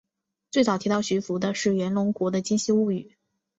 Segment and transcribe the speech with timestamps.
[0.49, 3.15] 最早提到徐福的是源隆国的今昔物语。